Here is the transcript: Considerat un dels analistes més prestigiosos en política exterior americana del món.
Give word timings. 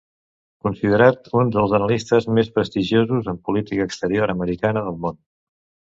Considerat 0.67 1.27
un 1.41 1.51
dels 1.57 1.75
analistes 1.79 2.27
més 2.39 2.49
prestigiosos 2.57 3.29
en 3.35 3.39
política 3.51 3.87
exterior 3.91 4.35
americana 4.37 4.87
del 4.89 4.99
món. 5.05 5.21